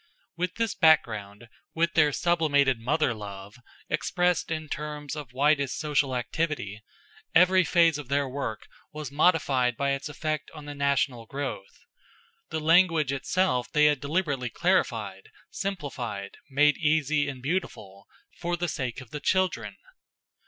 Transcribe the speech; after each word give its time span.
With 0.35 0.55
this 0.55 0.73
background, 0.73 1.47
with 1.75 1.93
their 1.93 2.11
sublimated 2.11 2.79
mother 2.79 3.13
love, 3.13 3.57
expressed 3.87 4.49
in 4.49 4.67
terms 4.67 5.15
of 5.15 5.31
widest 5.31 5.77
social 5.77 6.15
activity, 6.15 6.81
every 7.35 7.63
phase 7.63 7.99
of 7.99 8.07
their 8.07 8.27
work 8.27 8.65
was 8.91 9.11
modified 9.11 9.77
by 9.77 9.91
its 9.91 10.09
effect 10.09 10.49
on 10.55 10.65
the 10.65 10.73
national 10.73 11.27
growth. 11.27 11.81
The 12.49 12.59
language 12.59 13.11
itself 13.11 13.71
they 13.71 13.85
had 13.85 13.99
deliberately 13.99 14.49
clarified, 14.49 15.29
simplified, 15.51 16.37
made 16.49 16.77
easy 16.77 17.29
and 17.29 17.39
beautiful, 17.39 18.07
for 18.39 18.57
the 18.57 18.67
sake 18.67 19.01
of 19.01 19.11
the 19.11 19.19
children. 19.19 19.77